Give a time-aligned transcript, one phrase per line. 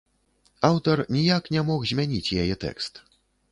[0.69, 2.93] Аўтар ніяк не мог змяніць яе тэкст.